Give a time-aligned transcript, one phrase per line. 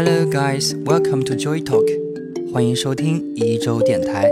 [0.00, 1.84] Hello guys, welcome to Joy Talk，
[2.52, 4.30] 欢迎收听一周电台，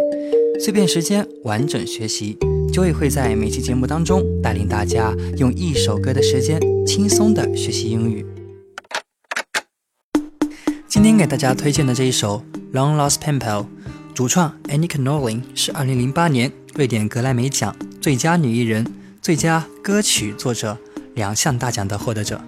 [0.60, 2.38] 碎片时间完整学习。
[2.72, 8.24] Joy 会在每期节目当中带领大家用一首歌的时间轻松的学习英语。
[10.86, 13.62] 今天给大家推荐的这一首《Long Lost Pen Pal》，
[14.14, 18.86] 主创 Annika Norling 是2008年瑞典格莱美奖最佳女艺人、
[19.20, 20.78] 最佳歌曲作者
[21.16, 22.40] 两项大奖的获得者。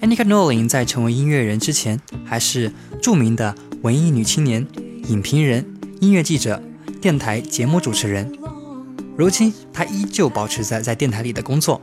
[0.00, 2.72] Annika n o l i n 在成为音乐人之前，还是
[3.02, 4.66] 著名的文艺女青年、
[5.08, 5.64] 影评人、
[6.00, 6.62] 音乐记者、
[7.02, 8.32] 电台节目主持人。
[9.14, 11.82] 如今，她依旧保持在在电台里的工作，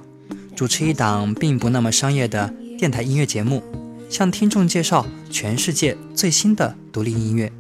[0.56, 3.62] 主持一档并不那么商业的电台音乐节目，
[4.10, 7.52] 向听众介绍全世界最新的独立音乐。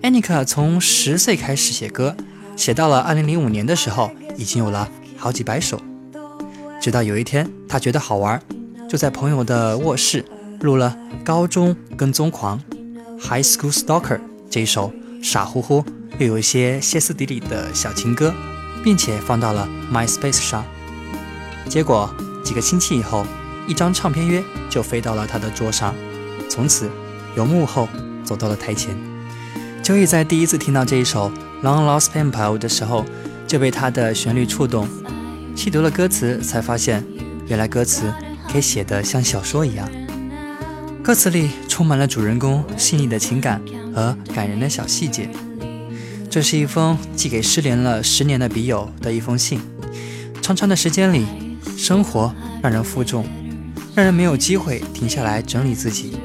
[0.00, 2.16] Annika 从十岁开始写歌，
[2.56, 5.78] 写到了2005年的时候，已经有了好几百首。
[6.80, 8.42] 直到有一天，她觉得好玩。
[8.92, 10.22] 就在朋友的卧室
[10.60, 12.60] 录了《高中跟踪狂》
[13.26, 15.82] （High School Stalker） 这一首傻乎乎
[16.18, 18.34] 又有一些歇斯底里的小情歌，
[18.84, 20.62] 并且放到了 MySpace 上。
[21.70, 23.24] 结果几个星期以后，
[23.66, 25.94] 一张唱片约就飞到了他的桌上，
[26.50, 26.90] 从此
[27.34, 27.88] 由幕后
[28.22, 28.94] 走到了台前。
[29.82, 31.30] 秋意在第一次听到这一首
[31.66, 33.06] 《Long Lost Pen Pal》的时候，
[33.46, 34.86] 就被它的旋律触动，
[35.56, 37.02] 细读了歌词，才发现
[37.46, 38.12] 原来歌词。
[38.50, 39.88] 可以写得像小说一样，
[41.02, 43.60] 歌词里充满了主人公细腻的情感
[43.94, 45.28] 和感人的小细节。
[46.28, 49.60] 这是一封寄给失联了十年的笔友的一封信。
[50.40, 51.26] 长长的时间里，
[51.76, 53.26] 生活让人负重，
[53.94, 56.16] 让人没有机会停下来整理自己。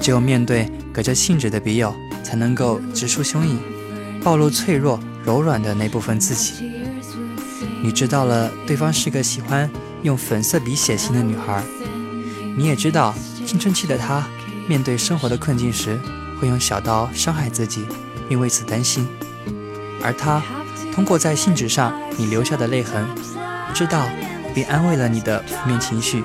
[0.00, 3.58] 只有面对隔着信纸的笔友，才能够直抒胸臆，
[4.22, 6.52] 暴露脆弱柔软的那部分自己。
[7.82, 9.70] 你知道了，对方是个喜欢。
[10.02, 11.62] 用粉色笔写信的女孩，
[12.56, 13.14] 你也知道，
[13.46, 14.26] 青春期的她
[14.66, 16.00] 面对生活的困境时，
[16.40, 17.86] 会用小刀伤害自己，
[18.28, 19.06] 并为此担心。
[20.02, 20.42] 而她
[20.94, 23.06] 通过在信纸上你留下的泪痕，
[23.74, 24.08] 知道
[24.54, 26.24] 并安慰了你的负面情绪。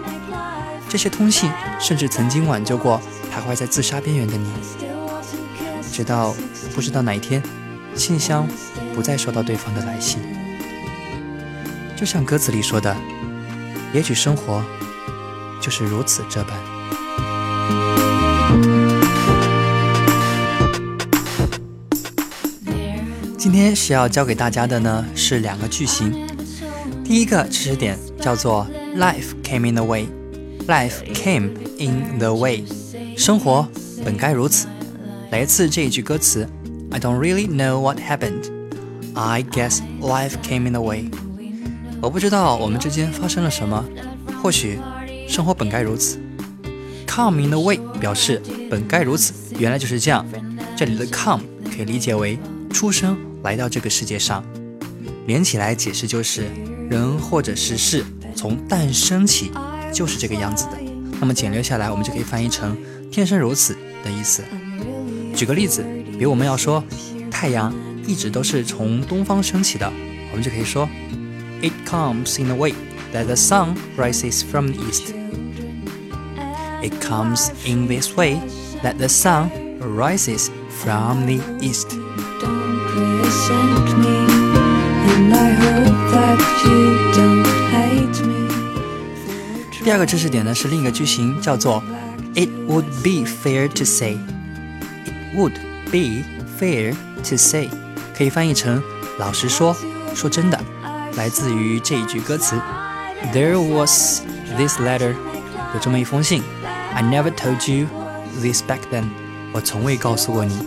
[0.87, 3.01] 这些通信甚至曾经挽救过
[3.33, 4.49] 徘徊在自杀边缘的你。
[5.91, 6.33] 直到
[6.73, 7.43] 不知道哪一天，
[7.93, 8.47] 信箱
[8.93, 10.21] 不再收到对方的来信，
[11.97, 12.95] 就像歌词里说的。
[13.95, 14.61] 也许生活
[15.61, 16.53] 就是如此这般。
[23.37, 26.27] 今天需要教给大家的呢是两个句型。
[27.05, 28.67] 第一个知识点叫做
[28.97, 30.07] “Life came in the way”。
[30.67, 32.65] Life came in the way，
[33.15, 33.65] 生活
[34.03, 34.67] 本该如此。
[35.31, 36.45] 来自这一句歌词
[36.91, 38.51] ：“I don't really know what happened.
[39.13, 41.09] I guess life came in the way.”
[42.05, 43.83] 我不知道我们之间发生了什么，
[44.39, 44.79] 或许
[45.27, 46.19] 生活本该如此。
[47.07, 48.39] Come in the way 表示
[48.69, 50.23] 本该如此，原来就是这样。
[50.77, 51.41] 这里的 come
[51.75, 52.37] 可以理解为
[52.71, 54.45] 出生来到这个世界上，
[55.25, 56.43] 连起来解释就是
[56.91, 58.05] 人或者是事
[58.35, 59.49] 从诞生起
[59.91, 60.77] 就是这个样子的。
[61.19, 62.77] 那么简略下来，我们就可以翻译成
[63.11, 64.43] 天生如此的意思。
[65.35, 66.83] 举个例子，比如我们要说
[67.31, 67.73] 太阳
[68.05, 69.91] 一直都是从东方升起的，
[70.29, 70.87] 我们就可以说。
[71.62, 72.74] It comes in a way
[73.12, 75.14] that the sun rises from the east.
[76.82, 78.40] It comes in this way
[78.82, 80.50] that the sun rises
[80.82, 81.90] from the east.
[82.40, 82.80] Don't
[83.20, 84.26] resent me,
[85.12, 88.48] and I hope that you don't hate me.
[89.84, 91.82] 第二个知识点呢是另一个句型，叫做
[92.34, 94.16] "It would be fair to say."
[95.04, 95.54] It would
[95.90, 96.24] be
[96.58, 96.94] fair
[97.28, 97.68] to say，
[98.16, 98.82] 可以翻译成
[99.18, 99.76] 老实说，
[100.14, 100.58] 说真的。
[101.15, 102.59] 来自于这一句歌词
[103.33, 104.21] ：There was
[104.57, 105.13] this letter，
[105.73, 106.43] 有这么一封信。
[106.93, 107.87] I never told you
[108.41, 109.05] this back then，
[109.53, 110.57] 我从未告诉过你。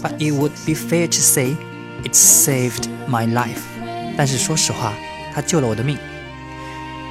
[0.00, 1.56] But it would be fair to say
[2.04, 3.58] it saved my life。
[4.16, 4.92] 但是说实话，
[5.34, 5.98] 它救了我的命。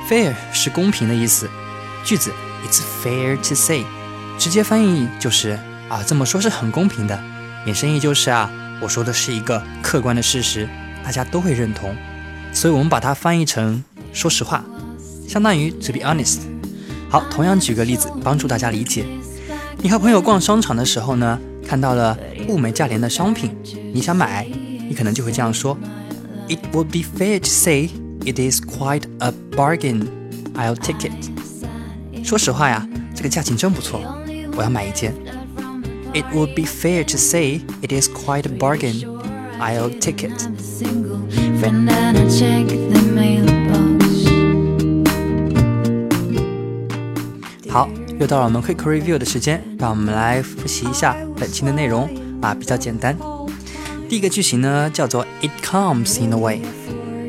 [0.10, 1.50] Fair 是公平的意思。
[2.04, 2.32] 句子
[2.66, 3.84] It's fair to say，
[4.38, 5.60] 直接翻译就是
[5.90, 7.22] 啊，这么说是很公平的。
[7.66, 8.50] 衍生意就是啊，
[8.80, 10.68] 我说的是一个客观的事实，
[11.04, 11.96] 大家都会认同。
[12.52, 14.64] 所以，我们把它翻译成“说实话”，
[15.28, 16.40] 相当于 “to be honest”。
[17.10, 19.06] 好，同样举个例子，帮助大家理解。
[19.82, 22.18] 你和朋友逛商场的时候呢，看到了
[22.48, 23.56] 物美价廉的商品，
[23.94, 24.46] 你想买，
[24.88, 25.78] 你可能就会这样说
[26.50, 27.90] ：“It would be fair to say
[28.26, 30.08] it is quite a bargain.
[30.56, 32.86] I'll take it.” 说实话呀，
[33.16, 34.02] 这个价钱真不错，
[34.58, 35.14] 我要买一件。
[36.14, 39.06] It would be fair to say it is quite a bargain.
[39.60, 40.50] I'll take it.
[41.60, 44.30] Friend and I check the mailbox.
[47.70, 52.10] 好，又到了我们 quick review 的时间，让我们来复习一下本期的内容
[52.42, 53.18] 啊，比较简单。
[54.08, 56.62] 第一个句型呢叫做 It comes in a way，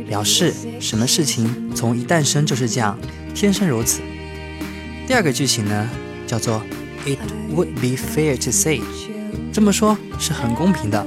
[0.07, 2.97] 表示什么事情从一诞生就是这样，
[3.35, 4.01] 天生如此。
[5.09, 5.91] 第二个句型呢
[6.29, 6.63] 叫做
[7.05, 7.19] It
[7.53, 8.81] would be fair to say，
[9.53, 11.05] 这么说是很公平的，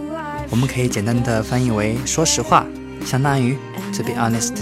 [0.49, 2.65] 我们可以简单的翻译为说实话，
[3.05, 3.57] 相当于
[3.95, 4.53] To be honest。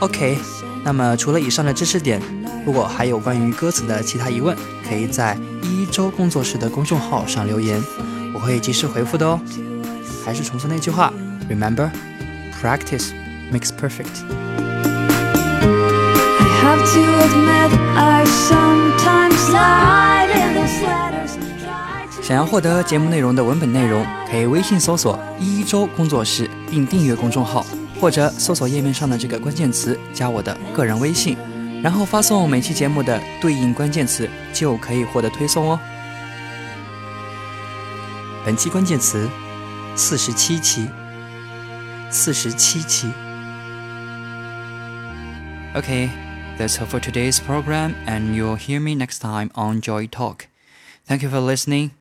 [0.00, 0.38] OK，
[0.84, 2.20] 那么除了以上的知识点。
[2.64, 4.56] 如果还有关于歌词的其他疑问，
[4.88, 7.82] 可以在一周工作室的公众号上留言，
[8.32, 9.40] 我会及时回复的哦。
[10.24, 11.12] 还是重复那句话
[11.50, 11.90] ，Remember,
[12.62, 13.08] practice
[13.52, 14.22] makes perfect。
[22.22, 27.66] 想要获得节目内容的文本内容，可以微信搜索“一周工作室”并订阅公众号，
[28.00, 31.36] 或者搜索页面上的这个关键词加我的个人微信。
[31.82, 35.80] 然后发送每期节目的对应关键词，就可以获得推送哦。
[38.46, 39.28] 本期关键词：
[39.96, 40.88] 四十七期。
[42.08, 43.10] 四十七期。
[45.74, 50.46] OK，that's all for today's program, and you'll hear me next time on Joy Talk.
[51.08, 51.92] Thank you for listening.